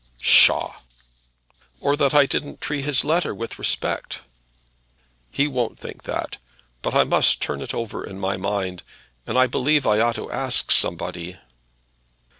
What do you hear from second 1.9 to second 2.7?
that I didn't